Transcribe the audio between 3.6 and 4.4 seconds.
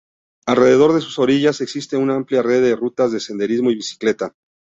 y bicicleta.